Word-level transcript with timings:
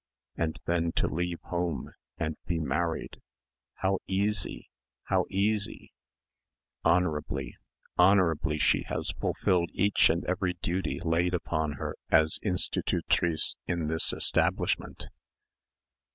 (And 0.35 0.57
then 0.65 0.93
to 0.93 1.05
leave 1.05 1.41
home 1.43 1.93
and 2.17 2.35
be 2.47 2.57
married 2.57 3.21
how 3.75 3.99
easy, 4.07 4.71
how 5.03 5.25
easy!) 5.29 5.91
"Honourably 6.83 7.55
honourably 7.99 8.57
she 8.57 8.81
has 8.87 9.11
fulfilled 9.11 9.69
each 9.75 10.09
and 10.09 10.25
every 10.25 10.55
duty 10.55 10.99
laid 11.01 11.35
upon 11.35 11.73
her 11.73 11.95
as 12.09 12.39
institutrice 12.41 13.53
in 13.67 13.89
this 13.89 14.11
establishment. 14.11 15.09